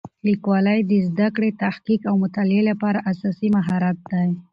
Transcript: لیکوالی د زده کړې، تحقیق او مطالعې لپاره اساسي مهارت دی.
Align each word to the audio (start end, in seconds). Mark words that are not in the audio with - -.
لیکوالی 0.27 0.79
د 0.89 0.91
زده 1.09 1.27
کړې، 1.35 1.49
تحقیق 1.63 2.01
او 2.09 2.15
مطالعې 2.23 2.63
لپاره 2.69 3.05
اساسي 3.11 3.47
مهارت 3.57 3.97
دی. 4.11 4.29